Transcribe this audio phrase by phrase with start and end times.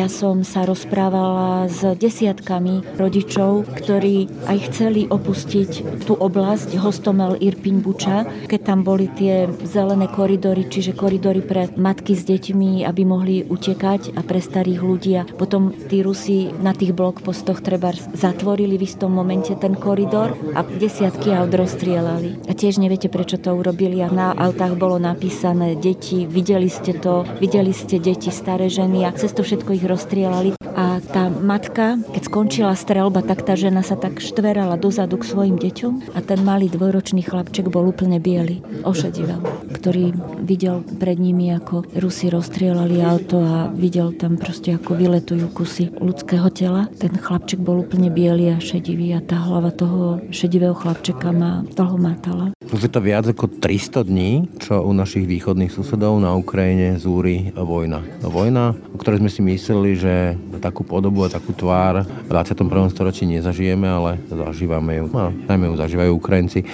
[0.00, 7.84] Ja som sa rozprávala s desiatkami rodičov, ktorí aj chceli opustiť tú oblasť Hostomel Irpiň
[7.84, 13.44] Buča, keď tam boli tie zelené koridory, čiže koridory pre matky s deťmi, aby mohli
[13.44, 15.20] utekať a pre starých ľudí.
[15.20, 20.64] A potom tí Rusi na tých blokpostoch treba zatvorili v istom momente ten koridor a
[20.64, 22.48] desiatky aut rozstrielali.
[22.48, 24.00] A tiež neviete, prečo to urobili.
[24.00, 29.12] A na autách bolo napísané deti, videli ste to, videli ste deti, staré ženy a
[29.12, 30.52] cez to všetko ich rozstrielali.
[30.76, 35.56] A tá matka, keď skončila strelba, tak tá žena sa tak štverala dozadu k svojim
[35.56, 39.40] deťom a ten malý dvojročný chlapček bol úplne biely, ošedivel,
[39.72, 40.12] ktorý
[40.44, 46.52] videl pred nimi, ako Rusi rozstrielali auto a videl tam proste, ako vyletujú kusy ľudského
[46.52, 46.86] tela.
[47.00, 51.96] Ten chlapček bol úplne biely a šedivý a tá hlava toho šedivého chlapčeka ma dlho
[51.96, 52.44] mátala.
[52.70, 57.50] Už je to viac ako 300 dní, čo u našich východných susedov na Ukrajine zúri
[57.50, 57.98] vojna.
[58.22, 60.14] Vojna, o ktorej sme si mysleli, že
[60.60, 62.90] takú podobu a takú tvár v 21.
[62.90, 65.06] storočí nezažijeme, ale zažívame ju.
[65.14, 66.66] A najmä ju zažívajú Ukrajinci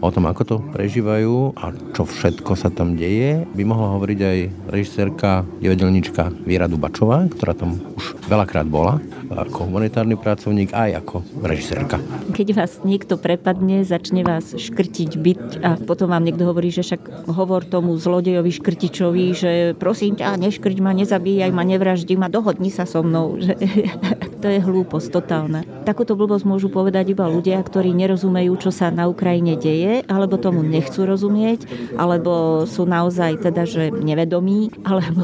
[0.00, 4.38] o tom, ako to prežívajú a čo všetko sa tam deje, by mohla hovoriť aj
[4.70, 8.98] režisérka, divadelníčka Viera Dubačová, ktorá tam už veľakrát bola
[9.32, 11.96] ako humanitárny pracovník aj ako režisérka.
[12.32, 17.30] Keď vás niekto prepadne, začne vás škrtiť, byť a potom vám niekto hovorí, že však
[17.30, 22.84] hovor tomu zlodejovi škrtičovi, že prosím ťa, neškrť ma, nezabíjaj ma, nevraždi ma, dohodni sa
[22.84, 23.40] so mnou.
[23.40, 23.54] Že
[24.42, 25.64] to je hlúposť totálna.
[25.88, 30.66] Takúto blbosť môžu povedať iba ľudia, ktorí nerozumejú, čo sa na Ukrajine deje alebo tomu
[30.66, 35.22] nechcú rozumieť, alebo sú naozaj teda, že nevedomí, alebo,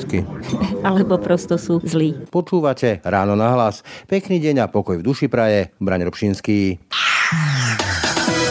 [0.88, 2.16] alebo prosto sú zlí.
[2.32, 3.84] Počúvate Ráno na hlas.
[4.08, 5.68] Pekný deň a pokoj v duši praje.
[5.76, 6.80] Braň Robšinský.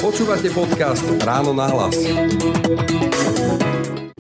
[0.02, 1.98] Počúvate podcast Ráno na hlas.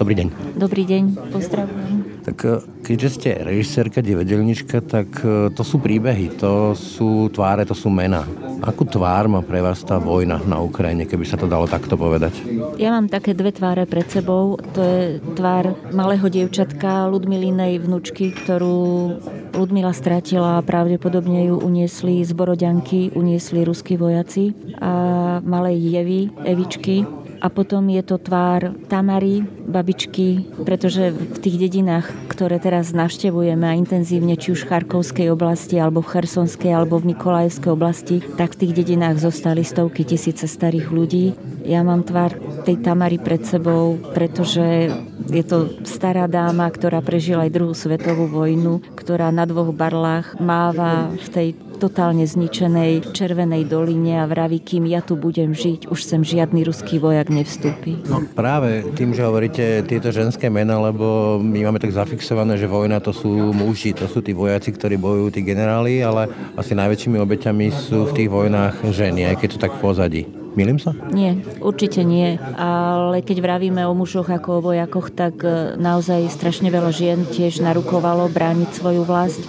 [0.01, 0.27] Dobrý deň.
[0.57, 2.10] Dobrý deň, pozdravujem.
[2.21, 7.73] Tak e, keďže ste režisérka, divadelnička, tak e, to sú príbehy, to sú tváre, to
[7.73, 8.25] sú mená.
[8.61, 12.37] Akú tvár má pre vás tá vojna na Ukrajine, keby sa to dalo takto povedať?
[12.77, 14.61] Ja mám také dve tváre pred sebou.
[14.77, 19.17] To je tvár malého dievčatka Ludmilinej vnúčky, ktorú
[19.57, 24.93] Ludmila stratila a pravdepodobne ju uniesli z Boroďanky, uniesli ruskí vojaci a
[25.41, 27.03] malej Jevy, Evičky,
[27.41, 33.73] a potom je to tvár Tamary, babičky, pretože v tých dedinách, ktoré teraz navštevujeme a
[33.73, 38.67] intenzívne, či už v Charkovskej oblasti, alebo v Chersonskej, alebo v Nikolajevskej oblasti, tak v
[38.67, 41.33] tých dedinách zostali stovky tisíce starých ľudí.
[41.65, 44.93] Ja mám tvár tej Tamary pred sebou, pretože
[45.29, 51.09] je to stará dáma, ktorá prežila aj druhú svetovú vojnu, ktorá na dvoch barlách máva
[51.17, 51.47] v tej
[51.81, 57.01] totálne zničenej Červenej doline a vraví, kým ja tu budem žiť, už sem žiadny ruský
[57.01, 58.05] vojak nevstúpi.
[58.05, 63.01] No práve tým, že hovoríte tieto ženské mená, lebo my máme tak zafixované, že vojna
[63.01, 67.73] to sú muži, to sú tí vojaci, ktorí bojujú, tí generáli, ale asi najväčšími obeťami
[67.73, 70.40] sú v tých vojnách ženy, aj keď to tak pozadí.
[70.51, 70.91] Milím sa?
[71.15, 72.35] Nie, určite nie.
[72.59, 77.63] Ale keď vravíme o mužoch ako o vojakoch, tak e, naozaj strašne veľa žien tiež
[77.63, 79.39] narukovalo brániť svoju vlast.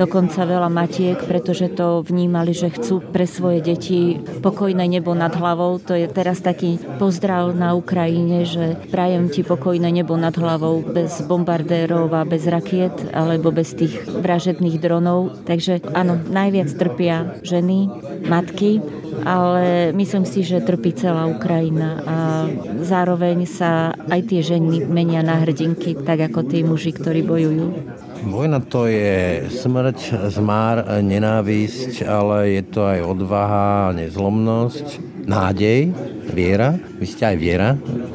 [0.00, 5.76] Dokonca veľa matiek, pretože to vnímali, že chcú pre svoje deti pokojné nebo nad hlavou.
[5.84, 11.20] To je teraz taký pozdrav na Ukrajine, že prajem ti pokojné nebo nad hlavou bez
[11.28, 15.44] bombardérov a bez rakiet alebo bez tých vražedných dronov.
[15.44, 17.92] Takže áno, najviac trpia ženy,
[18.24, 18.80] matky,
[19.24, 22.16] ale myslím si, že trpí celá Ukrajina a
[22.82, 27.66] zároveň sa aj tie ženy menia na hrdinky, tak ako tí muži, ktorí bojujú.
[28.28, 34.86] Vojna to je smrť, zmár, nenávisť, ale je to aj odvaha, nezlomnosť,
[35.30, 35.94] nádej,
[36.32, 36.76] viera.
[36.76, 37.68] Vy ste aj viera.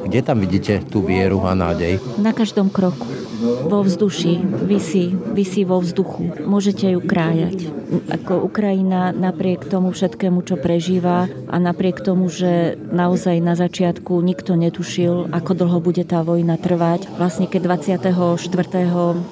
[0.04, 1.98] Kde tam vidíte tú vieru a nádej?
[2.20, 6.46] Na každom kroku vo vzduši, vysí, vysí vo vzduchu.
[6.46, 7.68] Môžete ju krájať.
[8.10, 14.56] Ako Ukrajina napriek tomu všetkému, čo prežíva a napriek tomu, že naozaj na začiatku nikto
[14.56, 17.06] netušil, ako dlho bude tá vojna trvať.
[17.20, 18.40] Vlastne keď 24.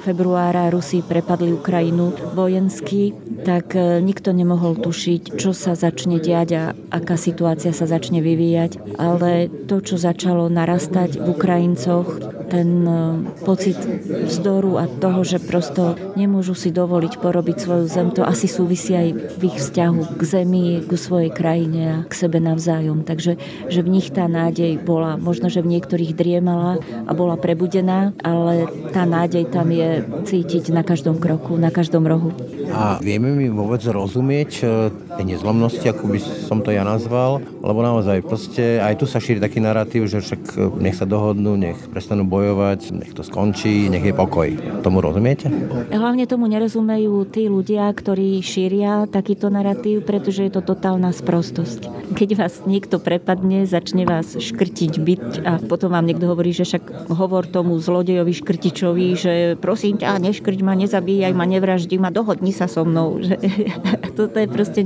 [0.05, 6.62] februára Rusi prepadli Ukrajinu vojensky, tak e, nikto nemohol tušiť, čo sa začne diať a
[6.93, 8.72] aká situácia sa začne vyvíjať.
[8.97, 12.09] Ale to, čo začalo narastať v Ukrajincoch,
[12.53, 12.93] ten e,
[13.49, 18.93] pocit vzdoru a toho, že prosto nemôžu si dovoliť porobiť svoju zem, to asi súvisí
[18.93, 19.09] aj
[19.41, 23.09] v ich vzťahu k zemi, ku svojej krajine a k sebe navzájom.
[23.09, 23.41] Takže
[23.73, 26.77] že v nich tá nádej bola, možno, že v niektorých driemala
[27.09, 32.37] a bola prebudená, ale tá nádej tam je cítiť na každom kroku, na každom rohu.
[32.73, 34.65] A vieme mi vôbec rozumieť e,
[35.21, 39.41] tej nezlomnosti, ako by som to ja nazval, lebo naozaj proste aj tu sa šíri
[39.41, 42.42] taký narratív, že však e, nech sa dohodnú, nech prestanú bojovať,
[42.93, 44.49] nech to skončí, nech je pokoj.
[44.83, 45.47] Tomu rozumiete?
[45.93, 52.12] Hlavne tomu nerozumejú tí ľudia, ktorí šíria takýto narratív, pretože je to totálna sprostosť.
[52.12, 57.12] Keď vás niekto prepadne, začne vás škrtiť, byť a potom vám niekto hovorí, že však
[57.12, 62.69] hovor tomu zlodejovi škrtičovi, že prosím ťa, neškrť ma, nezabíjaj ma, nevraždi ma, dohodni sa
[62.69, 63.23] so mnou.
[63.23, 63.37] Že,
[64.19, 64.81] toto je proste,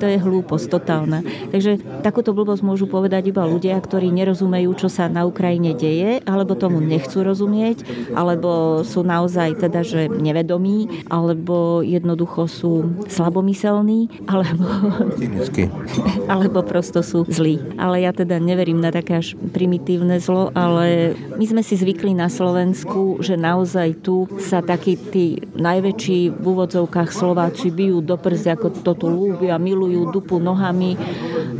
[0.00, 1.20] to je hlúposť totálna.
[1.52, 6.56] Takže takúto blbosť môžu povedať iba ľudia, ktorí nerozumejú, čo sa na Ukrajine deje, alebo
[6.56, 7.82] tomu nechcú rozumieť,
[8.12, 12.72] alebo sú naozaj teda, že nevedomí, alebo jednoducho sú
[13.08, 14.68] slabomyselní, alebo,
[16.32, 17.56] alebo prosto sú zlí.
[17.80, 22.28] Ale ja teda neverím na také až primitívne zlo, ale my sme si zvykli na
[22.28, 28.68] Slovensku, že naozaj tu sa takí tí najväčší v úvodzovkách Slováci bijú do prs, ako
[28.84, 30.98] to tu ľúbia, milujú, dupu nohami,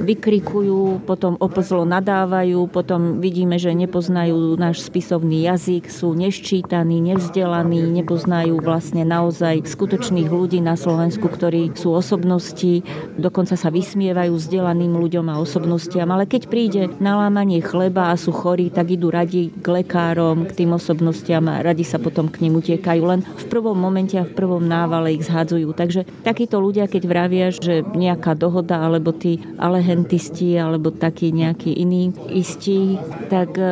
[0.01, 4.85] vykrikujú, potom opozlo nadávajú, potom vidíme, že nepoznajú náš
[5.21, 12.81] spisovný jazyk, sú neščítaní, nevzdelaní, nepoznajú vlastne naozaj skutočných ľudí na Slovensku, ktorí sú osobnosti,
[13.21, 18.33] dokonca sa vysmievajú vzdelaným ľuďom a osobnostiam, ale keď príde na lámanie chleba a sú
[18.33, 22.57] chorí, tak idú radi k lekárom, k tým osobnostiam a radi sa potom k nim
[22.57, 23.03] utiekajú.
[23.05, 25.77] Len v prvom momente a v prvom návale ich zhadzujú.
[25.77, 32.09] Takže takíto ľudia, keď vravia, že nejaká dohoda, alebo tí alehentisti, alebo takí nejakí iní
[32.33, 32.97] istí,
[33.29, 33.69] tak e,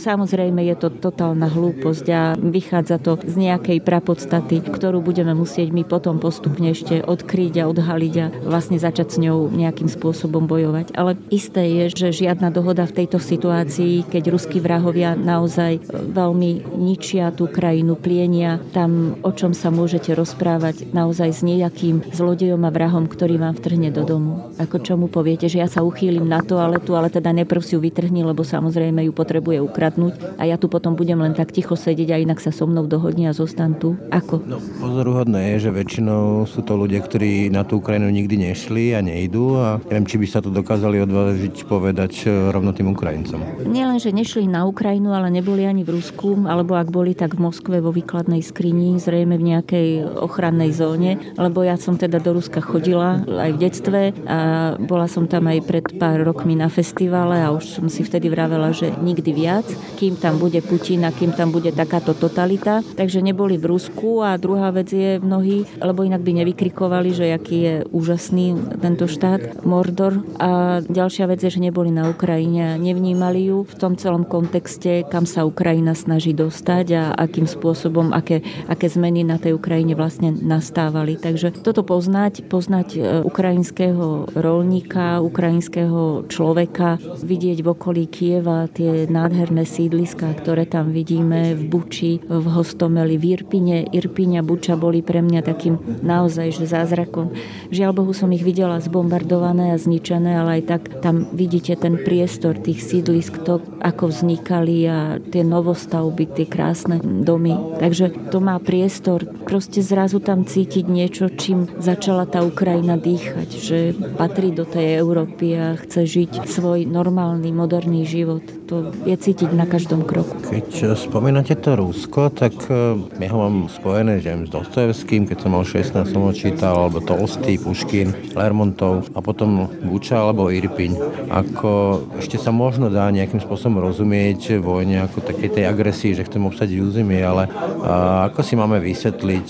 [0.00, 5.84] samozrejme je to totálna hlúposť a vychádza to z nejakej prapodstaty, ktorú budeme musieť my
[5.84, 10.96] potom postupne ešte odkryť a odhaliť a vlastne začať s ňou nejakým spôsobom bojovať.
[10.96, 17.28] Ale isté je, že žiadna dohoda v tejto situácii, keď ruskí vrahovia naozaj veľmi ničia
[17.36, 23.04] tú krajinu, plienia tam, o čom sa môžete rozprávať naozaj s nejakým zlodejom a vrahom,
[23.04, 24.54] ktorý vám vtrhne do domu.
[24.56, 27.82] Ako čo mu poviete, že ja sa uchýlim na toaletu, ale teda neprv si ju
[27.82, 32.14] vytrhni, lebo samozrejme ju potrebuje ukradnúť a ja tu potom budem len tak ticho sedieť
[32.14, 33.98] a inak sa so mnou dohodne a zostan tu.
[34.14, 34.46] Ako?
[34.46, 39.02] No, pozoruhodné je, že väčšinou sú to ľudia, ktorí na tú Ukrajinu nikdy nešli a
[39.02, 43.66] nejdú a neviem, či by sa to dokázali odvážiť povedať e, rovno tým Ukrajincom.
[43.66, 47.50] Nielen, že nešli na Ukrajinu, ale neboli ani v Rusku, alebo ak boli, tak v
[47.50, 49.88] Moskve vo výkladnej skrini, zrejme v nejakej
[50.22, 54.38] ochrannej zóne, lebo ja som teda do Ruska chodila aj v detstve a
[54.78, 58.70] bola som tam aj pred pár rokmi na festivale a už som si vtedy vravela,
[58.70, 62.84] že nikdy viac, kým tam bude Putin a kým tam bude takáto totalita.
[62.96, 67.56] Takže neboli v Rusku a druhá vec je mnohí, lebo inak by nevykrikovali, že aký
[67.60, 70.20] je úžasný tento štát, Mordor.
[70.36, 75.06] A ďalšia vec je, že neboli na Ukrajine a nevnímali ju v tom celom kontexte,
[75.06, 80.34] kam sa Ukrajina snaží dostať a akým spôsobom, aké, aké zmeny na tej Ukrajine vlastne
[80.34, 81.16] nastávali.
[81.16, 89.62] Takže toto poznať, poznať e, ukrajinského rolníka, ukrajinského človeka, vidieť v okolí Kieva tie nádherné
[89.62, 93.86] sídliska, ktoré tam vidíme v Buči, v Hostomeli, v Irpine.
[93.92, 97.34] Irpine a Buča boli pre mňa takým naozaj že zázrakom.
[97.70, 102.58] Žiaľ Bohu som ich videla zbombardované a zničené, ale aj tak tam vidíte ten priestor
[102.58, 107.54] tých sídlisk, to, ako vznikali a tie novostavby, tie krásne domy.
[107.78, 109.28] Takže to má priestor.
[109.46, 113.78] Proste zrazu tam cítiť niečo, čím začala tá Ukrajina dýchať, že
[114.16, 118.42] patrí do tej Európy a chce žiť svoj normálny, moderný život.
[118.72, 120.39] To je cítiť na každom kroku.
[120.40, 125.50] Keď spomínate to Rusko, tak eh, ja ho mám spojené že s Dostojevským, keď som
[125.52, 130.96] mal 16, som ho čítal, alebo Tolstý, Puškin, Lermontov a potom Buča alebo Irpiň.
[131.28, 136.42] Ako ešte sa možno dá nejakým spôsobom rozumieť vojne ako takej tej agresii, že chcem
[136.46, 137.50] obsadiť územie, ale
[137.84, 139.48] a ako si máme vysvetliť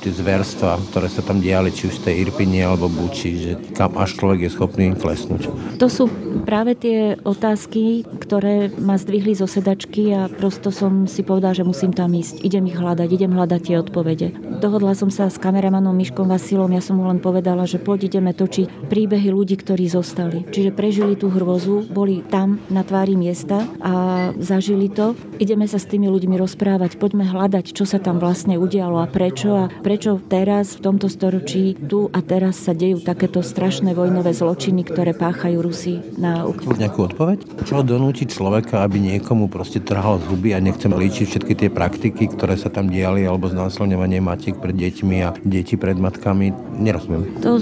[0.00, 3.94] tie zverstva, ktoré sa tam diali, či už v tej Irpini alebo Buči, že kam
[3.98, 5.48] až človek je schopný klesnúť?
[5.78, 6.08] To sú
[6.44, 11.92] práve tie otázky, ktoré ma zdvihli zo sedačky a prosto som si povedal, že musím
[11.92, 12.40] tam ísť.
[12.40, 14.28] Idem ich hľadať, idem hľadať tie odpovede.
[14.60, 18.32] Dohodla som sa s kameramanom Miškom Vasilom, ja som mu len povedala, že poď ideme
[18.32, 20.48] točiť príbehy ľudí, ktorí zostali.
[20.48, 23.92] Čiže prežili tú hrôzu, boli tam na tvári miesta a
[24.40, 25.12] zažili to.
[25.36, 29.52] Ideme sa s tými ľuďmi rozprávať, poďme hľadať, čo sa tam vlastne udialo a prečo
[29.56, 34.86] a prečo teraz v tomto storočí tu a teraz sa dejú takéto strašné vojnové zločiny,
[34.86, 36.86] ktoré páchajú Rusi na Ukrajine.
[36.86, 37.38] nejakú odpoveď?
[37.66, 42.54] Čo donúti človeka, aby niekomu proste trhal zuby a nechcem líčiť všetky tie praktiky, ktoré
[42.54, 46.54] sa tam diali, alebo znásilňovanie matiek pred deťmi a deti pred matkami.
[46.78, 47.42] Nerozumiem.
[47.42, 47.58] To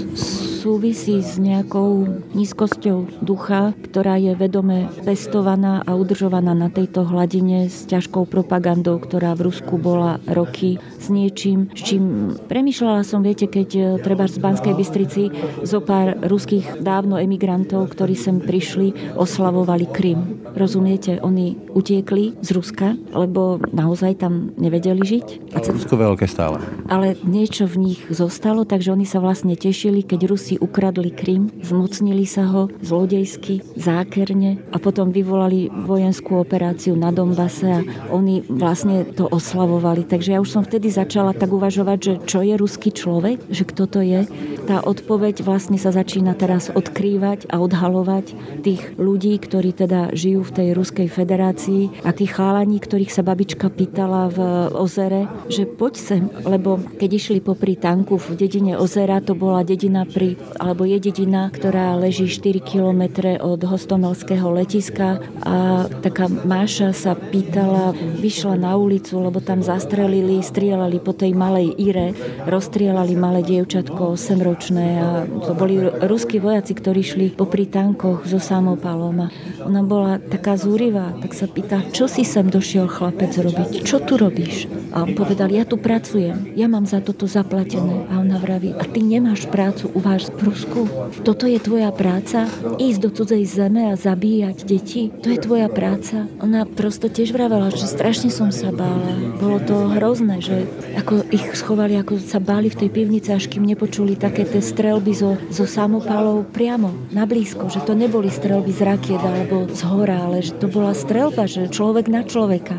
[0.61, 7.89] súvisí s nejakou nízkosťou ducha, ktorá je vedome pestovaná a udržovaná na tejto hladine s
[7.89, 13.69] ťažkou propagandou, ktorá v Rusku bola roky s niečím, s čím premyšľala som, viete, keď
[13.73, 15.23] e, treba z Banskej Bystrici
[15.63, 20.51] zo pár ruských dávno emigrantov, ktorí sem prišli, oslavovali Krym.
[20.53, 25.27] Rozumiete, oni utiekli z Ruska, lebo naozaj tam nevedeli žiť.
[25.55, 26.59] A Rusko veľké stále.
[26.91, 32.25] Ale niečo v nich zostalo, takže oni sa vlastne tešili, keď Rusi ukradli Krym, zmocnili
[32.27, 39.29] sa ho zlodejsky, zákerne a potom vyvolali vojenskú operáciu na Donbase a oni vlastne to
[39.29, 40.05] oslavovali.
[40.05, 43.83] Takže ja už som vtedy začala tak uvažovať, že čo je ruský človek, že kto
[43.85, 44.25] to je.
[44.65, 50.55] Tá odpoveď vlastne sa začína teraz odkrývať a odhalovať tých ľudí, ktorí teda žijú v
[50.55, 54.39] tej Ruskej federácii a tí chálani, ktorých sa babička pýtala v
[54.75, 60.07] ozere, že poď sem, lebo keď išli popri tanku v dedine Ozera, to bola dedina
[60.07, 63.03] pri alebo je dedina, ktorá leží 4 km
[63.39, 65.19] od hostomelského letiska.
[65.43, 71.75] A taká Máša sa pýtala, vyšla na ulicu, lebo tam zastrelili, strieľali po tej malej
[71.79, 72.15] Ire,
[72.47, 79.27] rozstrielali malé dievčatko 8-ročné a to boli ruskí vojaci, ktorí šli popri tankoch so samopalom.
[79.27, 79.31] A
[79.65, 84.15] ona bola taká zúrivá, tak sa pýta, čo si sem došiel chlapec robiť, čo tu
[84.15, 84.69] robíš?
[84.89, 88.09] A on povedal, ja tu pracujem, ja mám za toto zaplatené.
[88.09, 90.89] A ona vraví, a ty nemáš prácu u vás v Rusku?
[91.21, 92.49] Toto je tvoja práca?
[92.81, 95.13] Ísť do cudzej zeme a zabíjať deti?
[95.21, 96.25] To je tvoja práca?
[96.41, 99.37] Ona prosto tiež vravela, že strašne som sa bála.
[99.37, 100.65] Bolo to hrozné, že
[100.97, 105.13] ako ich schovali, ako sa báli v tej pivnici, až kým nepočuli také tie strelby
[105.13, 110.25] zo, zo samopalov priamo, na blízko, že to neboli strelby z rakiet alebo z hora,
[110.25, 112.75] ale že to bola strelba, že človek na človeka.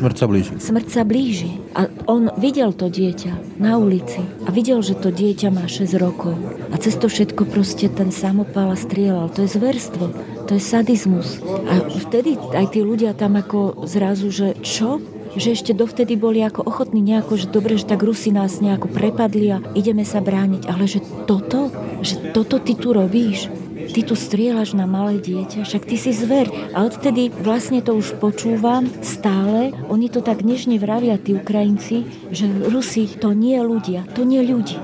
[0.00, 0.52] Smrť sa blíži.
[0.56, 1.60] Smrť sa blíži.
[1.76, 6.32] A on videl to dieťa na ulici a videl, že to dieťa má 6 rokov.
[6.72, 9.28] A cez to všetko proste ten samopál strieľal.
[9.36, 10.04] To je zverstvo,
[10.48, 11.44] to je sadizmus.
[11.44, 14.96] A vtedy aj tí ľudia tam ako zrazu, že čo?
[15.36, 19.52] že ešte dovtedy boli ako ochotní nejako, že dobre, že tak Rusi nás nejako prepadli
[19.54, 21.68] a ideme sa brániť, ale že toto,
[22.00, 23.52] že toto ty tu robíš,
[23.92, 26.48] ty tu strieľaš na malé dieťa, však ty si zver.
[26.76, 29.72] A odtedy vlastne to už počúvam stále.
[29.88, 34.76] Oni to tak nežne vravia, tí Ukrajinci, že Rusi to nie ľudia, to nie ľudí.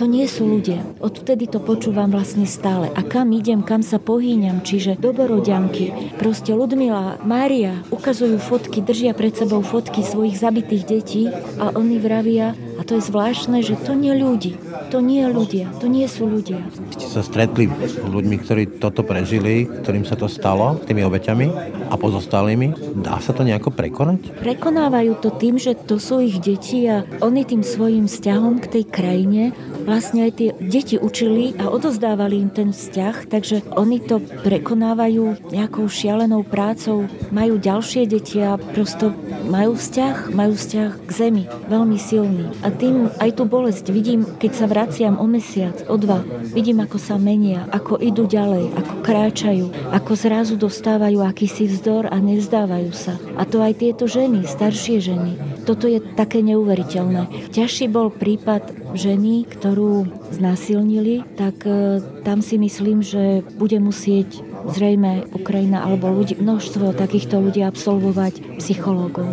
[0.00, 0.82] To nie sú ľudia.
[0.98, 2.88] Odvtedy to počúvam vlastne stále.
[2.96, 6.16] A kam idem, kam sa pohýňam, čiže do Borodianky.
[6.16, 11.22] Proste Ludmila, Mária ukazujú fotky, držia pred sebou fotky svojich zabitých detí
[11.60, 14.58] a oni vravia, a to je zvláštne, že to nie ľudí.
[14.90, 15.70] To nie ľudia.
[15.78, 16.58] To nie sú ľudia.
[16.98, 21.46] Ste sa stretli s ľuďmi, ktorí toto prežili, ktorým sa to stalo, tými obeťami
[21.88, 22.98] a pozostalými.
[22.98, 24.34] Dá sa to nejako prekonať?
[24.42, 28.84] Prekonávajú to tým, že to sú ich deti a oni tým svojim vzťahom k tej
[28.90, 29.42] krajine
[29.82, 35.86] vlastne aj tie deti učili a odozdávali im ten vzťah, takže oni to prekonávajú nejakou
[35.90, 39.12] šialenou prácou, majú ďalšie deti a prosto
[39.46, 42.46] majú vzťah, majú vzťah k zemi, veľmi silný.
[42.62, 46.22] A tým aj tú bolesť vidím, keď sa vraciam o mesiac, o dva,
[46.54, 52.16] vidím, ako sa menia, ako idú ďalej, ako kráčajú, ako zrazu dostávajú akýsi vzdor a
[52.22, 53.18] nevzdávajú sa.
[53.36, 55.38] A to aj tieto ženy, staršie ženy.
[55.62, 57.54] Toto je také neuveriteľné.
[57.54, 60.04] Ťažší bol prípad ženy, ktorú
[60.36, 67.40] znásilnili, tak e, tam si myslím, že bude musieť zrejme Ukrajina alebo ľudí, množstvo takýchto
[67.40, 69.32] ľudí absolvovať psychológov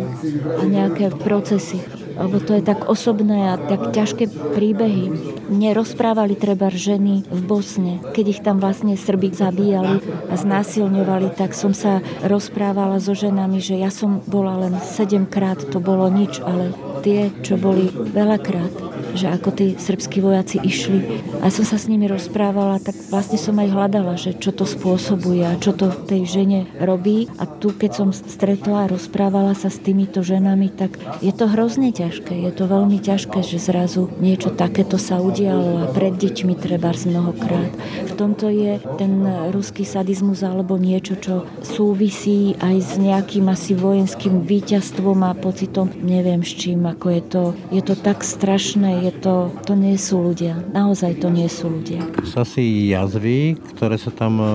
[0.56, 1.76] a nejaké procesy
[2.20, 5.08] lebo to je tak osobné a tak ťažké príbehy.
[5.48, 11.56] Mne rozprávali treba ženy v Bosne, keď ich tam vlastne Srby zabíjali a znásilňovali, tak
[11.56, 16.76] som sa rozprávala so ženami, že ja som bola len sedemkrát, to bolo nič, ale
[17.00, 21.20] tie, čo boli veľakrát, že ako tí srbskí vojaci išli.
[21.42, 25.42] A som sa s nimi rozprávala, tak vlastne som aj hľadala, že čo to spôsobuje
[25.42, 27.26] a čo to tej žene robí.
[27.42, 31.90] A tu, keď som stretla a rozprávala sa s týmito ženami, tak je to hrozne
[31.90, 32.38] ťažké.
[32.38, 37.70] Je to veľmi ťažké, že zrazu niečo takéto sa udialo a pred deťmi treba mnohokrát.
[38.06, 39.24] V tomto je ten
[39.54, 46.42] ruský sadizmus alebo niečo, čo súvisí aj s nejakým asi vojenským víťazstvom a pocitom, neviem
[46.42, 50.60] s čím, ako je to, je to tak strašné, je to, to nie sú ľudia.
[50.76, 52.04] Naozaj to nie sú ľudia.
[52.22, 54.48] Sú asi jazvy, ktoré sa tam e,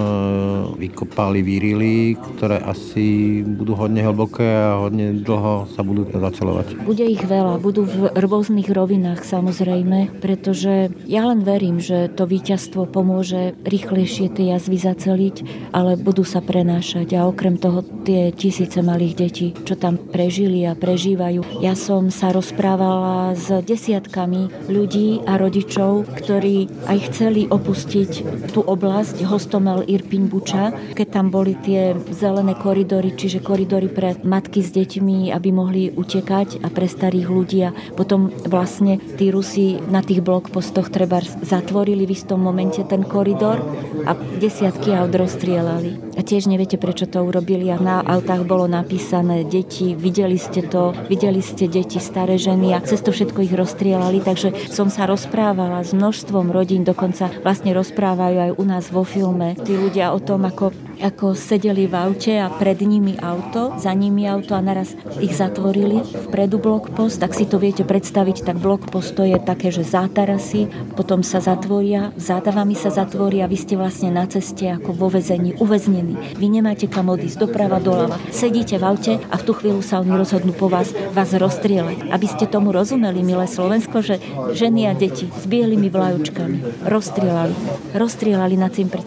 [0.85, 6.85] vykopali, vyrili, ktoré asi budú hodne hlboké a hodne dlho sa budú zacelovať.
[6.85, 12.85] Bude ich veľa, budú v rôznych rovinách samozrejme, pretože ja len verím, že to víťazstvo
[12.89, 15.35] pomôže rýchlejšie tie jazvy zaceliť,
[15.73, 20.77] ale budú sa prenášať a okrem toho tie tisíce malých detí, čo tam prežili a
[20.77, 21.63] prežívajú.
[21.63, 24.34] Ja som sa rozprávala s desiatkami
[24.69, 28.11] ľudí a rodičov, ktorí aj chceli opustiť
[28.51, 34.61] tú oblasť Hostomel Irpin Buča, keď tam boli tie zelené koridory, čiže koridory pre matky
[34.63, 37.59] s deťmi, aby mohli utekať a pre starých ľudí.
[37.67, 43.61] A potom vlastne tí Rusi na tých blokpostoch treba zatvorili v istom momente ten koridor
[44.05, 46.05] a desiatky aut rozstrielali.
[46.15, 47.67] A tiež neviete, prečo to urobili.
[47.67, 52.71] A na autách bolo napísané deti, videli ste to, videli ste deti, staré ženy.
[52.71, 57.77] A cez to všetko ich rozstrielali, takže som sa rozprávala s množstvom rodín, dokonca vlastne
[57.77, 62.33] rozprávajú aj u nás vo filme tí ľudia o tom, ako ako sedeli v aute
[62.35, 67.47] a pred nimi auto, za nimi auto a naraz ich zatvorili vpredu blokpost, tak si
[67.47, 70.67] to viete predstaviť, tak blokpost to je také, že zátarasy,
[70.99, 76.35] potom sa zatvoria, zádavami sa zatvoria, vy ste vlastne na ceste ako vo vezení, uväznení.
[76.35, 78.19] Vy nemáte kam odísť, doprava, doľava.
[78.35, 82.11] Sedíte v aute a v tú chvíľu sa oni rozhodnú po vás, vás rozstrieľať.
[82.11, 84.19] Aby ste tomu rozumeli, milé Slovensko, že
[84.51, 87.55] ženy a deti s bielými vlajočkami rozstrieľali.
[87.95, 89.01] Rozstrieľali na cimpr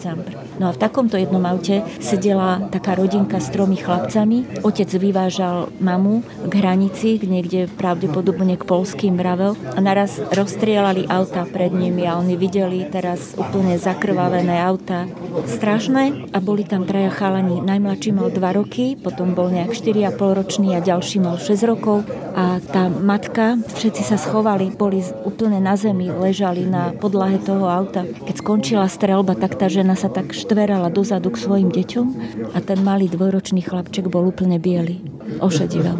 [0.59, 4.61] No a v takomto jednom aute sedela taká rodinka s tromi chlapcami.
[4.61, 11.71] Otec vyvážal mamu k hranici, niekde pravdepodobne k polským mravel a naraz rozstrielali auta pred
[11.71, 15.07] nimi a oni videli teraz úplne zakrvavené auta.
[15.47, 17.63] Strašné a boli tam traja chalani.
[17.63, 22.03] Najmladší mal 2 roky, potom bol nejak 4,5 ročný a ďalší mal 6 rokov
[22.35, 28.03] a tá matka, všetci sa schovali, boli úplne na zemi, ležali na podlahe toho auta.
[28.03, 32.07] Keď skončila strelba, tak tá žena sa tak štverala dozadu k svojim deťom
[32.51, 34.97] a ten malý dvojročný chlapček bol úplne biely.
[35.45, 35.93] Ošedivel.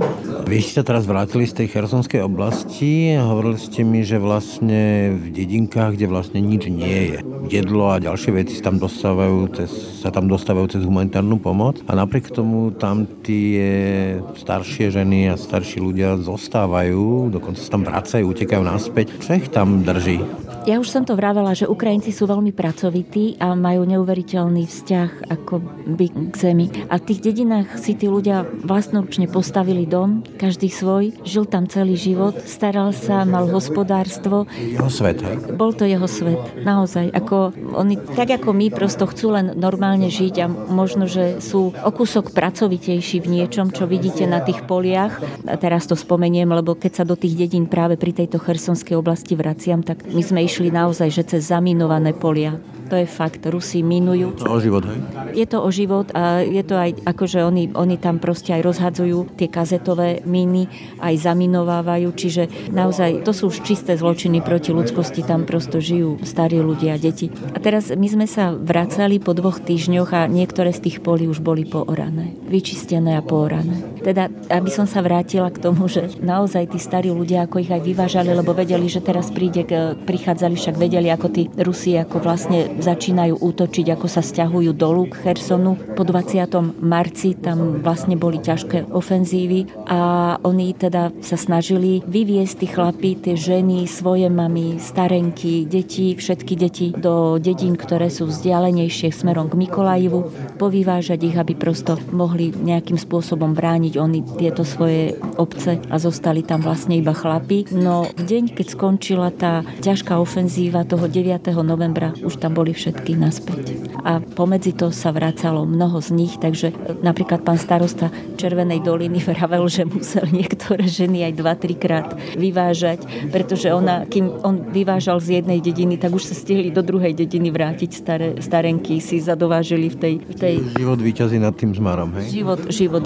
[0.49, 5.13] Vy ste sa teraz vrátili z tej chersonskej oblasti a hovorili ste mi, že vlastne
[5.21, 7.17] v dedinkách, kde vlastne nič nie je.
[7.45, 9.69] Jedlo a ďalšie veci tam dostávajú cez,
[10.01, 15.77] sa tam dostávajú cez humanitárnu pomoc a napriek tomu tam tie staršie ženy a starší
[15.77, 19.13] ľudia zostávajú, dokonca sa tam vracajú, utekajú naspäť.
[19.21, 20.48] Čo ich tam drží?
[20.67, 25.63] Ja už som to vravela, že Ukrajinci sú veľmi pracovití a majú neuveriteľný vzťah ako
[25.95, 26.67] by k zemi.
[26.91, 31.95] A v tých dedinách si tí ľudia vlastnoručne postavili dom, každý svoj, žil tam celý
[31.95, 34.51] život, staral sa, mal hospodárstvo.
[34.59, 35.39] Jeho svet, hej?
[35.55, 37.07] Bol to jeho svet, naozaj.
[37.15, 41.91] Ako oni, tak ako my, prosto chcú len normálne žiť a možno, že sú o
[41.95, 45.23] kúsok pracovitejší v niečom, čo vidíte na tých poliach.
[45.47, 49.39] A teraz to spomeniem, lebo keď sa do tých dedín práve pri tejto chersonskej oblasti
[49.39, 52.57] vraciam, tak my sme išli naozaj, že cez zaminované polia.
[52.89, 54.33] To je fakt, Rusi minujú.
[54.41, 54.97] To o život, hej?
[55.37, 58.65] Je to o život a je to aj ako, že oni, oni tam proste aj
[58.65, 60.65] rozhadzujú tie kazetové míny,
[60.97, 66.57] aj zaminovávajú, čiže naozaj to sú už čisté zločiny proti ľudskosti, tam prosto žijú starí
[66.57, 67.29] ľudia, deti.
[67.53, 71.45] A teraz my sme sa vracali po dvoch týždňoch a niektoré z tých polí už
[71.45, 73.98] boli poorané, vyčistené a poorané.
[73.99, 77.81] Teda, aby som sa vrátila k tomu, že naozaj tí starí ľudia, ako ich aj
[77.83, 79.67] vyvážali, lebo vedeli, že teraz príde,
[80.05, 85.27] prichádzali, však vedeli, ako tí Rusi, ako vlastne začínajú útočiť, ako sa stiahujú dolu k
[85.27, 85.75] Chersonu.
[85.95, 86.47] Po 20.
[86.79, 93.35] marci tam vlastne boli ťažké ofenzívy a oni teda sa snažili vyviesť tí chlapy, tie
[93.35, 100.31] ženy, svoje mamy, starenky, deti, všetky deti do dedín, ktoré sú vzdialenejšie smerom k Mikolajivu,
[100.57, 106.61] povyvážať ich, aby prosto mohli nejakým spôsobom brániť oni tieto svoje obce a zostali tam
[106.61, 107.71] vlastne iba chlapi.
[107.73, 111.49] No v deň, keď skončila tá ťažká ofenzíva toho 9.
[111.63, 113.79] novembra, už tam boli všetky naspäť.
[114.03, 119.65] A pomedzi to sa vracalo mnoho z nich, takže napríklad pán starosta Červenej doliny vravel,
[119.71, 125.63] že musel niektoré ženy aj dva, trikrát vyvážať, pretože ona, kým on vyvážal z jednej
[125.63, 130.13] dediny, tak už sa stihli do druhej dediny vrátiť staré, starenky, si zadovážili v tej,
[130.23, 130.55] v tej...
[130.75, 132.41] Život víťazí nad tým zmarom, hej?
[132.41, 133.05] Život, život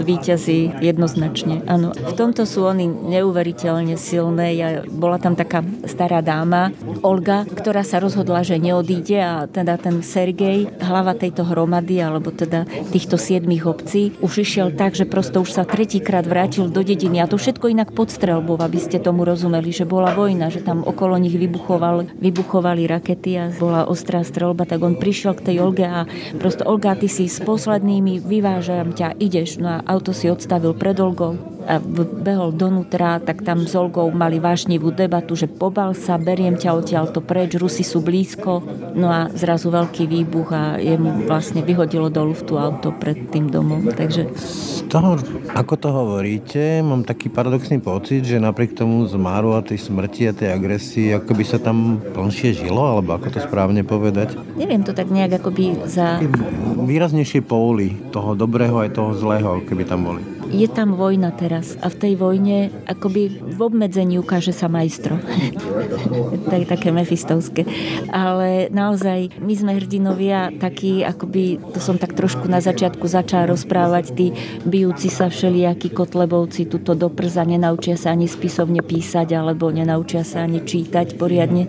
[0.80, 1.94] jednoznačne, áno.
[1.94, 4.56] V tomto sú oni neuveriteľne silné.
[4.56, 6.72] Ja, bola tam taká stará dáma,
[7.04, 12.64] Olga, ktorá sa rozhodla, že neodíde a teda ten Sergej, hlava tejto hromady, alebo teda
[12.96, 17.28] týchto siedmých obcí, už išiel tak, že prosto už sa tretíkrát vrátil do dediny a
[17.28, 21.20] to všetko inak pod strelbou, aby ste tomu rozumeli, že bola vojna, že tam okolo
[21.20, 26.08] nich vybuchoval, vybuchovali rakety a bola ostrá strelba, tak on prišiel k tej Olge a
[26.40, 29.60] prosto Olga, ty si s poslednými, vyvážam ťa, ideš.
[29.60, 34.38] No a auto si odstavil pred Olgou a behol donútra, tak tam s Olgou mali
[34.38, 38.64] vášnivú debatu, že pobal sa, beriem ťa odtiaľ to preč, Rusi sú blízko.
[38.94, 43.90] No a zrazu veľký výbuch a jemu vlastne vyhodilo do luftu auto pred tým domom.
[43.90, 44.36] Takže...
[44.36, 45.18] Z toho,
[45.56, 50.34] ako to hovoríte, mám taký paradoxný pocit, že napriek tomu zmáru a tej smrti a
[50.36, 54.36] tej agresii, ako by sa tam plnšie žilo, alebo ako to správne povedať?
[54.60, 56.20] Neviem to tak nejak akoby za...
[56.84, 61.90] Výraznejšie póly toho dobrého aj toho zlého, keby tam boli je tam vojna teraz a
[61.90, 65.18] v tej vojne akoby v obmedzení ukáže sa majstro.
[66.64, 67.68] je také mefistovské.
[68.08, 74.06] Ale naozaj my sme hrdinovia takí, akoby, to som tak trošku na začiatku začala rozprávať,
[74.16, 74.28] tí
[74.64, 80.48] bijúci sa všelijakí kotlebovci tuto do prza, nenaučia sa ani spisovne písať, alebo nenaučia sa
[80.48, 81.68] ani čítať poriadne,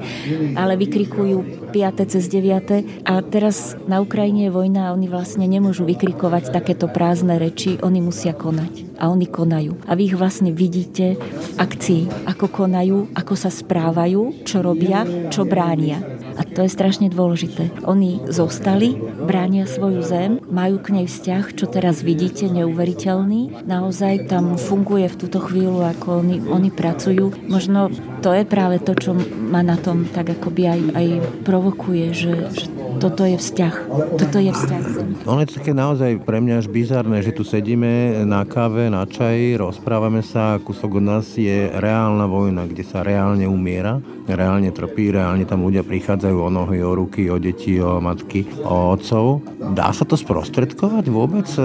[0.54, 2.12] ale vykrikujú 5.
[2.12, 3.08] cez 9.
[3.08, 7.98] A teraz na Ukrajine je vojna a oni vlastne nemôžu vykrikovať takéto prázdne reči, oni
[7.98, 9.78] musia konať a oni konajú.
[9.88, 15.42] A vy ich vlastne vidíte v akcii, ako konajú, ako sa správajú, čo robia, čo
[15.46, 16.14] bránia.
[16.34, 17.70] A to je strašne dôležité.
[17.86, 23.62] Oni zostali, bránia svoju zem, majú k nej vzťah, čo teraz vidíte, neuveriteľný.
[23.62, 27.46] Naozaj tam funguje v túto chvíľu, ako oni, oni pracujú.
[27.46, 27.86] Možno
[28.18, 31.06] to je práve to, čo ma na tom tak akoby aj, aj
[31.46, 32.66] provokuje, že, že
[32.98, 33.74] toto je vzťah.
[34.18, 34.84] Toto je vzťah.
[35.24, 39.04] Ono je to také naozaj pre mňa až bizarné, že tu sedíme na káve, na
[39.04, 45.12] čaji, rozprávame sa, kúsok od nás je reálna vojna, kde sa reálne umiera, reálne trpí,
[45.12, 49.44] reálne tam ľudia prichádzajú o nohy, o ruky, o deti, o matky, o otcov.
[49.76, 51.62] Dá sa to sprostredkovať vôbec e,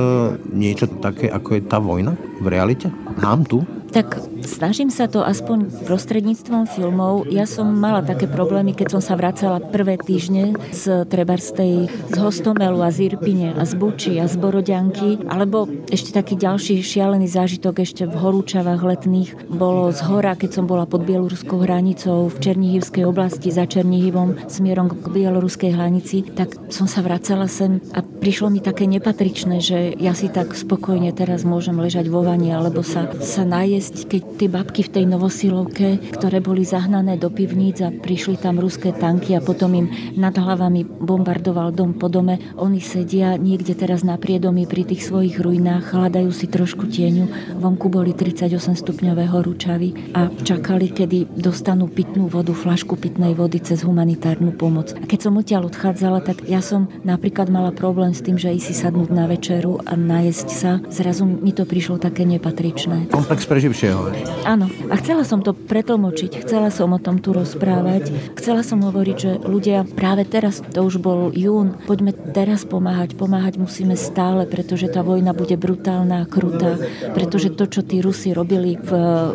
[0.52, 2.14] niečo také, ako je tá vojna
[2.44, 2.92] v realite?
[3.20, 3.64] Nám tu?
[3.90, 7.26] Tak snažím sa to aspoň prostredníctvom filmov.
[7.34, 12.78] Ja som mala také problémy, keď som sa vracala prvé týždne z Trebarstej, z Hostomelu
[12.86, 17.82] a z Irpine a z Buči a z Borodianky, alebo ešte taký ďalší šialený zážitok
[17.82, 23.10] ešte v horúčavách letných bolo z hora, keď som bola pod bieloruskou hranicou v Černihivskej
[23.10, 28.62] oblasti za Černihivom smerom k bieloruskej hranici, tak som sa vracala sem a prišlo mi
[28.62, 33.42] také nepatričné, že ja si tak spokojne teraz môžem ležať vo vani alebo sa, sa
[33.42, 35.88] najesť jesť, keď tie babky v tej novosilovke,
[36.20, 39.88] ktoré boli zahnané do pivníc a prišli tam ruské tanky a potom im
[40.20, 45.40] nad hlavami bombardoval dom po dome, oni sedia niekde teraz na priedomí pri tých svojich
[45.40, 52.28] ruinách, hľadajú si trošku tieňu, vonku boli 38 stupňové horúčavy a čakali, kedy dostanú pitnú
[52.28, 54.92] vodu, flašku pitnej vody cez humanitárnu pomoc.
[55.00, 58.76] A keď som odtiaľ odchádzala, tak ja som napríklad mala problém s tým, že si
[58.76, 60.72] sadnúť na večeru a najesť sa.
[60.92, 63.08] Zrazu mi to prišlo také nepatričné.
[63.14, 64.02] Komplex preži živšieho.
[64.50, 69.18] Áno, a chcela som to pretlmočiť, chcela som o tom tu rozprávať, chcela som hovoriť,
[69.22, 74.88] že ľudia práve teraz, to už bol jún, poďme teraz pomáhať, pomáhať musíme stále, pretože
[74.90, 76.78] tá vojna bude brutálna a krutá,
[77.14, 78.92] pretože to, čo tí Rusi robili v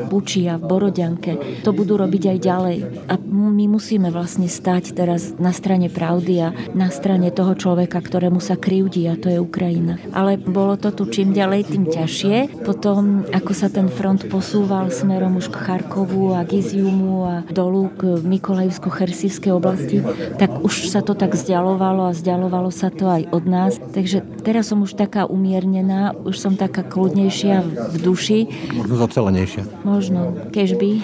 [0.08, 2.78] Buči a v Borodianke, to budú robiť aj ďalej.
[3.10, 8.38] A my musíme vlastne stať teraz na strane pravdy a na strane toho človeka, ktorému
[8.38, 9.98] sa krivdí a to je Ukrajina.
[10.14, 12.64] Ale bolo to tu čím ďalej, tým ťažšie.
[12.64, 17.90] Potom, ako sa ten front posúval smerom už k Charkovu a k Iziumu a dolu
[17.94, 20.00] k Mikolajevsko-Chersivskej oblasti,
[20.38, 23.72] tak už sa to tak vzdialovalo a vzdialovalo sa to aj od nás.
[23.92, 28.38] Takže teraz som už taká umiernená, už som taká kľudnejšia v duši.
[28.74, 29.62] Možno zocelenejšia.
[29.86, 30.20] Možno,
[30.50, 31.00] kežby.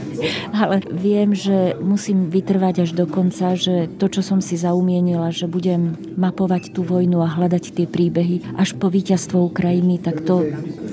[0.58, 5.50] Ale viem, že musím vytrvať až do konca, že to, čo som si zaumienila, že
[5.50, 10.46] budem mapovať tú vojnu a hľadať tie príbehy až po víťazstvo Ukrajiny, tak to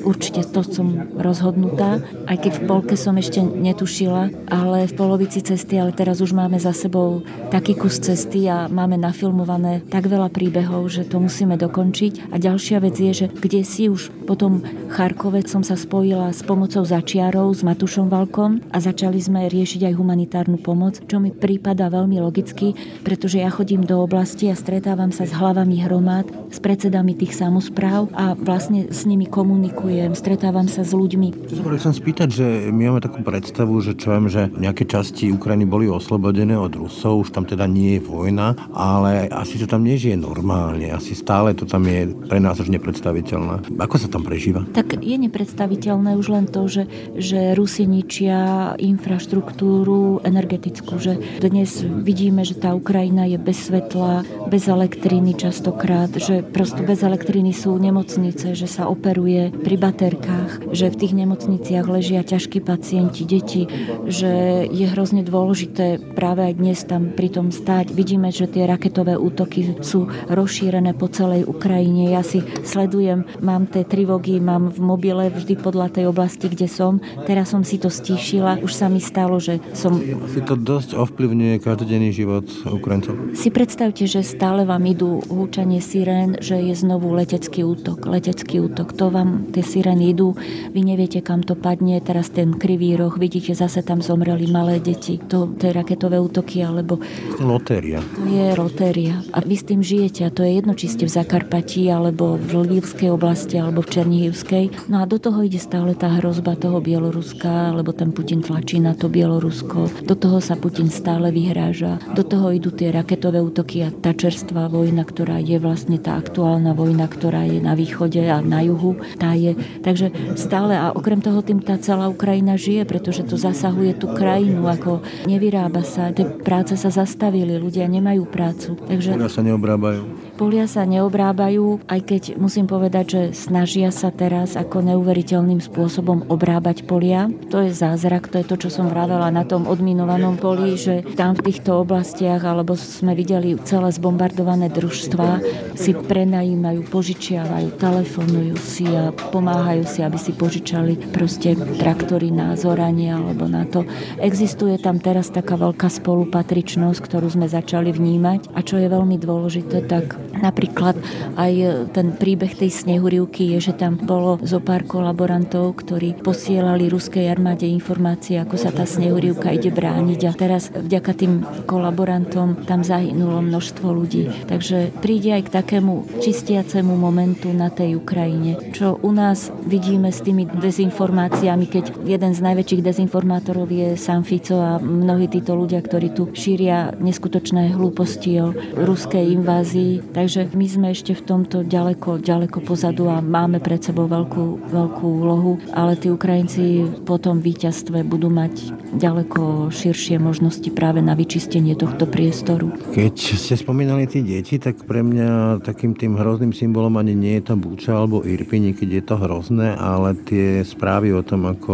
[0.03, 5.75] určite to som rozhodnutá aj keď v polke som ešte netušila, ale v polovici cesty,
[5.75, 10.87] ale teraz už máme za sebou taký kus cesty a máme nafilmované tak veľa príbehov,
[10.87, 12.31] že to musíme dokončiť.
[12.31, 16.87] A ďalšia vec je, že kde si už potom Charkove som sa spojila s pomocou
[16.87, 22.23] začiarov, s Matušom Valkom a začali sme riešiť aj humanitárnu pomoc, čo mi prípada veľmi
[22.23, 22.71] logicky,
[23.03, 28.07] pretože ja chodím do oblasti a stretávam sa s hlavami hromád, s predsedami tých samozpráv
[28.15, 33.01] a vlastne s nimi komunikujem, stretávam sa s ľuďmi, sa chcem spýtať, že my máme
[33.01, 37.49] takú predstavu, že čo viem, že nejaké časti Ukrajiny boli oslobodené od Rusov, už tam
[37.49, 42.13] teda nie je vojna, ale asi to tam nežije normálne, asi stále to tam je
[42.29, 43.73] pre nás už nepredstaviteľné.
[43.81, 44.61] Ako sa tam prežíva?
[44.69, 46.85] Tak je nepredstaviteľné už len to, že,
[47.17, 54.67] že Rusi ničia infraštruktúru, energetickú že dnes vidíme, že tá Ukrajina je bez svetla, bez
[54.67, 60.99] elektriny častokrát, že prosto bez elektriny sú nemocnice, že sa operuje pri baterkách, že v
[60.99, 63.63] tých nemocniciach ležia ťažkí pacienti, deti,
[64.05, 67.95] že je hrozne dôležité práve aj dnes tam pri tom stáť.
[67.95, 72.11] Vidíme, že tie raketové útoky sú rozšírené po celej Ukrajine.
[72.11, 76.99] Ja si sledujem, mám tie trivógy, mám v mobile vždy podľa tej oblasti, kde som.
[77.23, 78.59] Teraz som si to stíšila.
[78.61, 79.97] Už sa mi stalo, že som...
[80.31, 83.35] Si to dosť ovplyvňuje každodenný život Ukrajincov?
[83.37, 88.03] Si predstavte, že stále vám idú húčanie sirén, že je znovu letecký útok.
[88.09, 88.91] Letecký útok.
[88.97, 90.35] To vám tie sirény idú.
[90.73, 92.01] Vy neviete, kam to padne.
[92.01, 93.13] Teraz ten krivý roh.
[93.15, 95.21] Vidíte, zase tam zomreli malé deti.
[95.29, 96.99] To, tie raketové útoky, alebo...
[97.39, 98.01] Lotéria.
[98.17, 99.15] To je lotéria.
[99.31, 100.00] A vy s tým žijete.
[100.01, 104.89] A to je jedno, či ste v Zakarpatí, alebo v Lvivskej oblasti, alebo v Černihivskej.
[104.89, 108.97] No a do toho ide stále tá hrozba toho Bieloruska, lebo ten Putin tlačí na
[108.97, 109.93] to Bielorusko.
[110.01, 112.01] Do toho sa Putin stále vyhráža.
[112.17, 116.73] Do toho idú tie raketové útoky a tá čerstvá vojna, ktorá je vlastne tá aktuálna
[116.73, 118.97] vojna, ktorá je na východe a na juhu.
[119.21, 119.53] Tá je.
[119.85, 124.65] Takže stále a okrem toho tým tá celá Ukrajina žije, pretože to zasahuje tú krajinu,
[124.65, 128.81] ako nevyrába sa, tie práce sa zastavili, ľudia nemajú prácu.
[128.89, 129.45] Takže polia sa
[129.91, 130.30] neobrábajú.
[130.41, 136.89] Polia sa neobrábajú, aj keď musím povedať, že snažia sa teraz ako neuveriteľným spôsobom obrábať
[136.89, 137.29] polia.
[137.53, 141.37] To je zázrak, to je to, čo som vravela na tom odminovanom poli, že tam
[141.37, 145.45] v týchto oblastiach, alebo sme videli celé zbombardované družstva,
[145.77, 153.13] si prenajímajú, požičiavajú, telefonujú si a pomáhajú si, aby si požičali proste traktory na zoranie
[153.13, 153.85] alebo na to.
[154.17, 159.85] Existuje tam teraz taká veľká spolupatričnosť, ktorú sme začali vnímať a čo je veľmi dôležité,
[159.85, 160.95] tak napríklad
[161.35, 161.53] aj
[161.91, 167.67] ten príbeh tej snehurivky je, že tam bolo zo pár kolaborantov, ktorí posielali ruskej armáde
[167.67, 171.33] informácie, ako sa tá snehurivka ide brániť a teraz vďaka tým
[171.67, 174.29] kolaborantom tam zahynulo množstvo ľudí.
[174.47, 180.23] Takže príde aj k takému čistiacemu momentu na tej Ukrajine, čo u nás vidíme s
[180.23, 186.13] tými dezinformáciami, keď jeden z najväčších dezinformátorov je sám Fico a mnohí títo ľudia, ktorí
[186.13, 190.13] tu šíria neskutočné hlúposti o ruskej invázii.
[190.21, 195.01] Takže my sme ešte v tomto ďaleko, ďaleko pozadu a máme pred sebou veľkú, veľkú
[195.01, 198.69] úlohu, ale tí Ukrajinci po tom víťazstve budú mať
[199.01, 202.69] ďaleko širšie možnosti práve na vyčistenie tohto priestoru.
[202.93, 207.49] Keď ste spomínali tie deti, tak pre mňa takým tým hrozným symbolom ani nie je
[207.49, 211.73] tá Búča alebo Irpini, keď je to hrozné, ale tie správy o tom, ako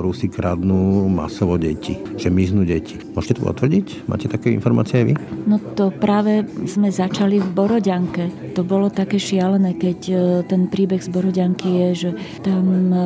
[0.00, 2.96] Rusi kradnú masovo deti, že miznú deti.
[3.12, 4.08] Môžete to potvrdiť?
[4.08, 5.14] Máte také informácie aj vy?
[5.44, 7.52] No to práve sme začali v
[7.82, 8.54] Boroďanke.
[8.54, 10.14] To bolo také šialené, keď e,
[10.46, 12.10] ten príbeh z Boroďanky je, že
[12.46, 12.98] tam e,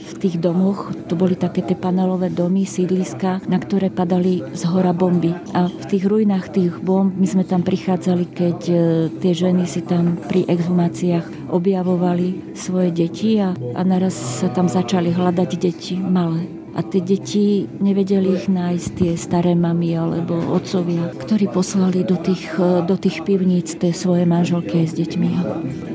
[0.00, 4.96] v tých domoch, to boli také tie panelové domy, sídliska, na ktoré padali z hora
[4.96, 5.36] bomby.
[5.52, 8.76] A v tých ruinách tých bomb my sme tam prichádzali, keď e,
[9.20, 15.12] tie ženy si tam pri exhumáciách objavovali svoje deti a, a naraz sa tam začali
[15.12, 21.46] hľadať deti malé a tie deti nevedeli ich nájsť, tie staré mamy alebo otcovia, ktorí
[21.48, 25.30] poslali do tých, do tých pivníc tie svoje manželky s deťmi.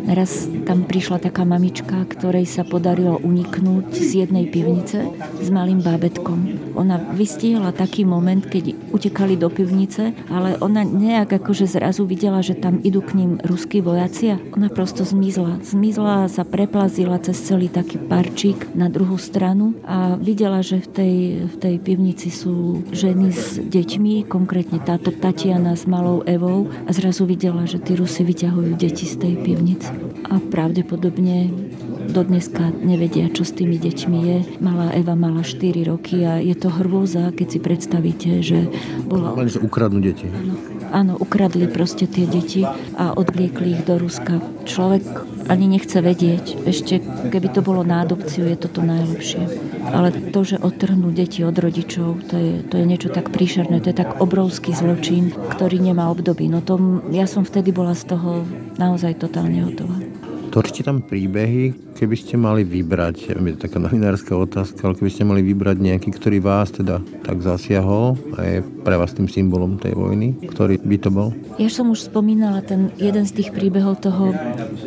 [0.09, 5.05] Raz tam prišla taká mamička, ktorej sa podarilo uniknúť z jednej pivnice
[5.37, 6.73] s malým bábetkom.
[6.79, 12.55] Ona vystihla taký moment, keď utekali do pivnice, ale ona nejak akože zrazu videla, že
[12.55, 15.59] tam idú k ním ruskí vojaci a ona prosto zmizla.
[15.61, 21.15] Zmizla sa preplazila cez celý taký parčík na druhú stranu a videla, že v tej,
[21.49, 27.25] v tej pivnici sú ženy s deťmi, konkrétne táto Tatiana s malou Evou a zrazu
[27.25, 29.89] videla, že tí Rusy vyťahujú deti z tej pivnice.
[30.29, 31.49] A pravdepodobne
[32.13, 34.37] do dneska nevedia, čo s tými deťmi je.
[34.61, 38.69] Malá Eva mala 4 roky a je to hrôza, keď si predstavíte, že
[39.09, 39.33] bola...
[39.37, 40.29] Len, že ukradnú deti.
[40.29, 40.53] Áno,
[40.93, 42.61] áno, ukradli proste tie deti
[42.93, 44.37] a odvliekli ich do Ruska.
[44.69, 45.05] Človek
[45.49, 46.65] ani nechce vedieť.
[46.65, 49.68] Ešte keby to bolo na adopciu, je to to najlepšie.
[49.89, 53.91] Ale to, že odtrhnú deti od rodičov, to je, to je niečo tak príšerné, to
[53.91, 56.45] je tak obrovský zločin, ktorý nemá období.
[56.47, 58.45] No to, ja som vtedy bola z toho
[58.77, 59.97] naozaj totálne hotová.
[60.49, 65.21] Točte tam príbehy, keby ste mali vybrať, je to taká novinárska otázka, ale keby ste
[65.21, 69.93] mali vybrať nejaký, ktorý vás teda tak zasiahol a je pre vás tým symbolom tej
[69.93, 71.29] vojny, ktorý by to bol?
[71.61, 74.33] Ja som už spomínala ten jeden z tých príbehov toho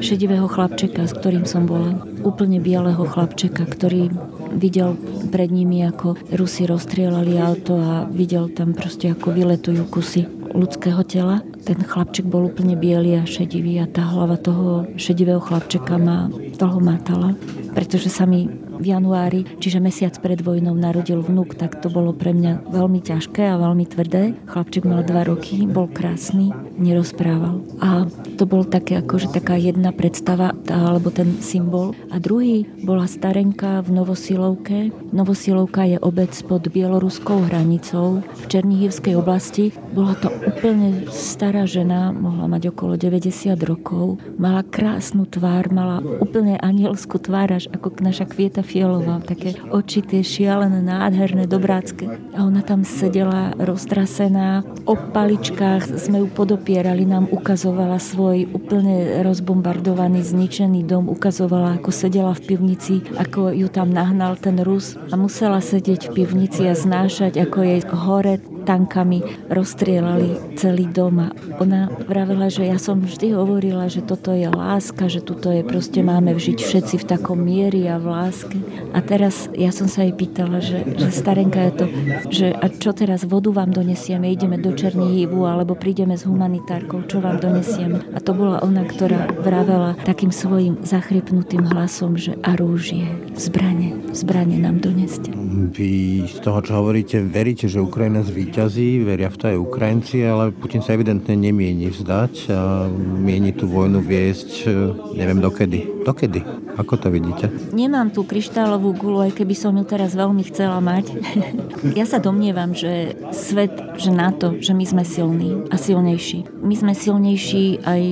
[0.02, 1.94] šedivého chlapčeka, s ktorým som bola.
[2.26, 4.10] Úplne bieleho chlapčeka, ktorý
[4.56, 4.96] videl
[5.32, 11.40] pred nimi, ako Rusi rozstrielali auto a videl tam proste, ako vyletujú kusy ľudského tela.
[11.62, 16.80] Ten chlapček bol úplne biely a šedivý a tá hlava toho šedivého chlapčeka ma dlho
[16.82, 17.34] mátala,
[17.72, 18.50] pretože sa mi
[18.82, 23.46] v januári, čiže mesiac pred vojnou narodil vnúk, tak to bolo pre mňa veľmi ťažké
[23.46, 24.34] a veľmi tvrdé.
[24.50, 27.62] Chlapček mal dva roky, bol krásny, nerozprával.
[27.78, 31.94] A to bol také akože taká jedna predstava, alebo ten symbol.
[32.10, 34.90] A druhý bola starenka v Novosilovke.
[35.14, 39.70] Novosilovka je obec pod bieloruskou hranicou v Černihivskej oblasti.
[39.94, 44.18] Bola to úplne stará žena, mohla mať okolo 90 rokov.
[44.40, 49.20] Mala krásnu tvár, mala úplne anielskú tvár, až ako naša kvieta fielová.
[49.20, 52.08] Také oči tie šialené, nádherné, dobrácké.
[52.32, 54.64] A ona tam sedela roztrasená.
[54.88, 62.32] O paličkách sme ju podopierali, nám ukazovala svoj úplne rozbombardovaný, zničený dom, ukazovala, ako sedela
[62.32, 67.36] v pivnici, ako ju tam nahnal ten Rus a musela sedieť v pivnici a znášať,
[67.36, 73.90] ako jej hore tankami rozstrielali celý dom a ona vravela, že ja som vždy hovorila,
[73.90, 77.98] že toto je láska, že tuto je proste máme vžiť všetci v takom miery a
[77.98, 78.56] v láske.
[78.92, 81.86] A teraz ja som sa jej pýtala, že, že starenka je to,
[82.28, 87.24] že a čo teraz vodu vám donesieme, ideme do Černihivu alebo prídeme s humanitárkou, čo
[87.24, 88.04] vám donesieme.
[88.12, 94.60] A to bola ona, ktorá vravela takým svojim zachrypnutým hlasom, že a rúžie, zbranie, zbranie
[94.60, 95.32] nám doneste.
[95.72, 100.52] Vy z toho, čo hovoríte, veríte, že Ukrajina zvíťazí, veria v to aj Ukrajinci, ale
[100.52, 104.68] Putin sa evidentne nemieni vzdať a mieni tú vojnu viesť,
[105.16, 106.02] neviem dokedy.
[106.02, 106.40] Dokedy?
[106.80, 107.52] Ako to vidíte?
[107.70, 111.14] Nemám tú kryštálovú gulu, aj keby som ju teraz veľmi chcela mať.
[111.98, 116.50] ja sa domnievam, že svet, že na to, že my sme silní a silnejší.
[116.58, 118.02] My sme silnejší aj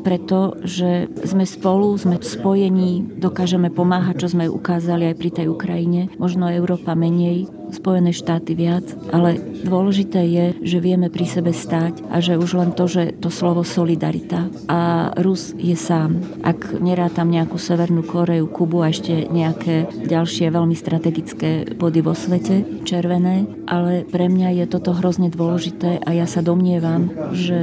[0.00, 6.08] preto, že sme spolu, sme spojení, dokážeme pomáhať, čo sme ukázali aj pri tej Ukrajine.
[6.16, 12.20] Možno Európa menej, Spojené štáty viac, ale dôležité je, že vieme pri sebe stáť a
[12.20, 16.20] že už len to, že to slovo solidarita a Rus je sám.
[16.44, 22.84] Ak nerátam nejakú Severnú Koreju, Kubu a ešte nejaké ďalšie veľmi strategické body vo svete,
[22.84, 27.58] červené, ale pre mňa je toto hrozne dôležité a ja sa domnievam, že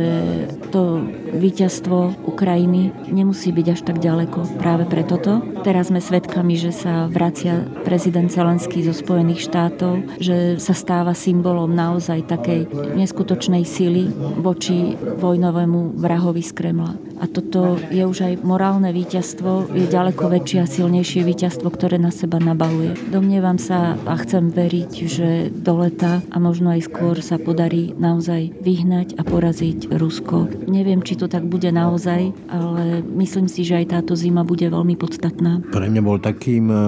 [0.73, 5.41] to víťazstvo Ukrajiny nemusí byť až tak ďaleko práve pre toto.
[5.63, 11.71] Teraz sme svedkami, že sa vracia prezident Zelenský zo Spojených štátov že sa stáva symbolom
[11.71, 17.10] naozaj takej neskutočnej sily voči vojnovému vrahovi z Kremla.
[17.21, 22.09] A toto je už aj morálne víťazstvo, je ďaleko väčšie a silnejšie víťazstvo, ktoré na
[22.09, 22.97] seba nabaluje.
[23.13, 28.57] Domnievam sa a chcem veriť, že do leta a možno aj skôr sa podarí naozaj
[28.65, 30.65] vyhnať a poraziť Rusko.
[30.65, 34.97] Neviem, či to tak bude naozaj, ale myslím si, že aj táto zima bude veľmi
[34.97, 35.61] podstatná.
[35.69, 36.79] Pre mňa bol takým eh,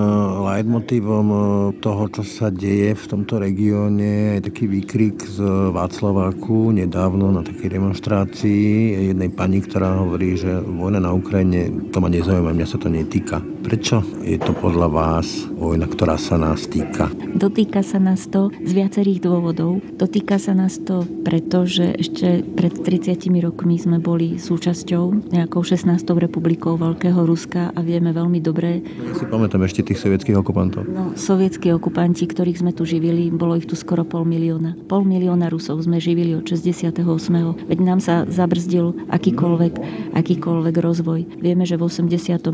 [0.49, 1.41] leitmotívom eh,
[1.77, 7.69] toho, čo sa deje v tomto regióne, aj taký výkrik z Václaváku nedávno na takej
[7.77, 12.79] demonstrácii jednej pani, ktorá hovorí, hovorí, že vojna na Ukrajine, to ma nezaujíma, mňa sa
[12.79, 13.43] to netýka.
[13.63, 17.11] Prečo je to podľa vás vojna, ktorá sa nás týka?
[17.31, 19.79] Dotýka sa nás to z viacerých dôvodov.
[19.95, 25.95] Dotýka sa nás to preto, že ešte pred 30 rokmi sme boli súčasťou nejakou 16.
[26.19, 28.83] republikou Veľkého Ruska a vieme veľmi dobre.
[28.83, 30.83] Ja si pamätám ešte tých sovietských okupantov.
[30.87, 34.75] No, sovietskí okupanti, ktorých sme tu živili, bolo ich tu skoro pol milióna.
[34.91, 36.99] Pol milióna Rusov sme živili od 68.
[37.71, 39.73] Veď nám sa zabrzdil akýkoľvek
[40.13, 41.21] akýkoľvek rozvoj.
[41.41, 42.53] Vieme, že v 89.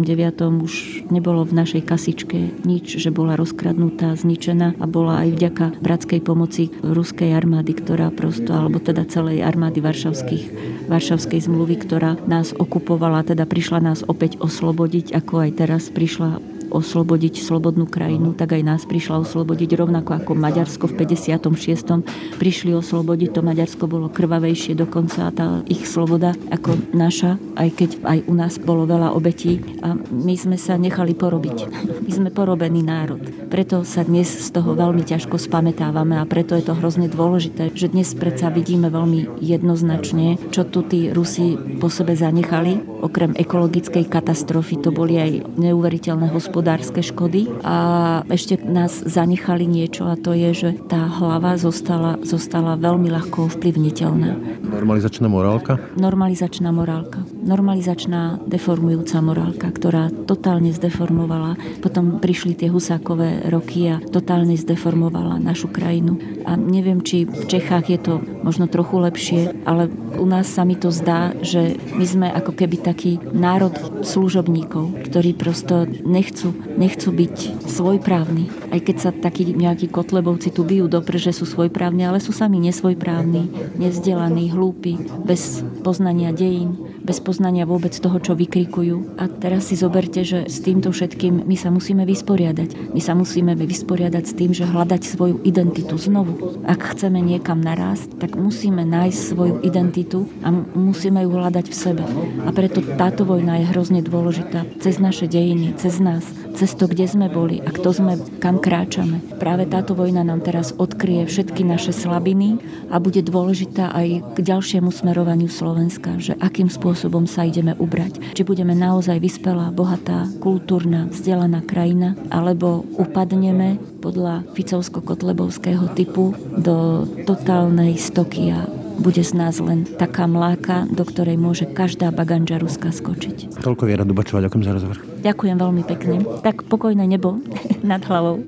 [0.64, 0.74] už
[1.12, 6.72] nebolo v našej kasičke nič, že bola rozkradnutá, zničená a bola aj vďaka bratskej pomoci
[6.82, 10.46] ruskej armády, ktorá prosto, alebo teda celej armády varšavských,
[10.88, 17.42] varšavskej zmluvy, ktorá nás okupovala, teda prišla nás opäť oslobodiť, ako aj teraz prišla oslobodiť
[17.42, 22.38] slobodnú krajinu, tak aj nás prišla oslobodiť rovnako ako Maďarsko v 56.
[22.38, 23.30] prišli oslobodiť.
[23.34, 28.62] To Maďarsko bolo krvavejšie dokonca tá ich sloboda ako naša, aj keď aj u nás
[28.62, 31.58] bolo veľa obetí a my sme sa nechali porobiť.
[32.10, 33.22] My sme porobený národ.
[33.54, 37.94] Preto sa dnes z toho veľmi ťažko spametávame a preto je to hrozne dôležité, že
[37.94, 42.82] dnes predsa vidíme veľmi jednoznačne, čo tu tí Rusi po sebe zanechali.
[43.06, 50.12] Okrem ekologickej katastrofy to boli aj neuveriteľné hospodárstvo hospodárske škody a ešte nás zanechali niečo
[50.12, 54.60] a to je, že tá hlava zostala, zostala veľmi ľahko ovplyvniteľná.
[54.68, 55.80] Normalizačná morálka?
[55.96, 57.24] Normalizačná morálka.
[57.50, 61.58] Normalizačná deformujúca morálka, ktorá totálne zdeformovala.
[61.82, 66.22] Potom prišli tie husákové roky a totálne zdeformovala našu krajinu.
[66.46, 68.14] A neviem, či v Čechách je to
[68.46, 69.90] možno trochu lepšie, ale
[70.22, 73.74] u nás sa mi to zdá, že my sme ako keby taký národ
[74.06, 78.48] služobníkov, ktorí prosto nechcú nechcú, byť svojprávni.
[78.72, 82.62] Aj keď sa takí nejakí kotlebovci tu bijú do že sú svojprávni, ale sú sami
[82.62, 89.18] nesvojprávni, nevzdelaní, hlúpi, bez poznania dejín bez poznania vôbec toho, čo vykrikujú.
[89.18, 92.92] A teraz si zoberte, že s týmto všetkým my sa musíme vysporiadať.
[92.92, 96.62] My sa musíme vysporiadať s tým, že hľadať svoju identitu znovu.
[96.68, 102.04] Ak chceme niekam narásť, tak musíme nájsť svoju identitu a musíme ju hľadať v sebe.
[102.44, 104.68] A preto táto vojna je hrozne dôležitá.
[104.84, 106.28] Cez naše dejiny, cez nás,
[106.60, 109.24] cez to, kde sme boli a kto sme, kam kráčame.
[109.40, 112.60] Práve táto vojna nám teraz odkryje všetky naše slabiny
[112.92, 118.36] a bude dôležitá aj k ďalšiemu smerovaniu Slovenska, že akým spôsobom sa ideme ubrať.
[118.36, 127.98] Či budeme naozaj vyspelá, bohatá, kultúrna, vzdelaná krajina, alebo upadneme podľa Ficovsko-Kotlebovského typu do totálnej
[128.00, 128.68] stoky a
[129.00, 133.56] bude z nás len taká mláka, do ktorej môže každá baganža ruská skočiť.
[133.64, 134.98] Toľko Viera Dubačová, ďakujem za rozhovor.
[135.24, 136.16] Ďakujem veľmi pekne.
[136.44, 137.40] Tak pokojné nebo
[137.80, 138.44] nad hlavou.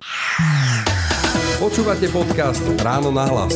[1.55, 3.55] Počúvate podcast Ráno na hlas.